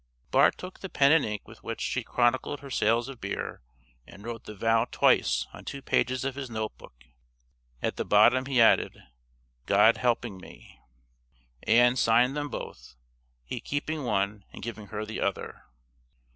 Bart 0.31 0.57
took 0.57 0.79
the 0.79 0.89
pen 0.89 1.11
and 1.11 1.23
ink 1.23 1.47
with 1.47 1.61
which 1.61 1.79
she 1.79 2.01
chronicled 2.03 2.61
her 2.61 2.71
sales 2.71 3.07
of 3.07 3.21
beer 3.21 3.61
and 4.07 4.23
wrote 4.23 4.45
the 4.45 4.55
vow 4.55 4.85
twice 4.89 5.45
on 5.53 5.63
two 5.63 5.79
pages 5.83 6.25
of 6.25 6.33
his 6.33 6.49
note 6.49 6.75
book; 6.79 7.03
at 7.83 7.97
the 7.97 8.03
bottom 8.03 8.47
he 8.47 8.59
added, 8.59 9.03
"God 9.67 9.97
helping 9.97 10.37
me." 10.41 10.79
Ann 11.67 11.95
signed 11.97 12.35
them 12.35 12.49
both, 12.49 12.95
he 13.43 13.59
keeping 13.59 14.03
one 14.03 14.43
and 14.51 14.63
giving 14.63 14.87
her 14.87 15.05
the 15.05 15.21
other. 15.21 15.65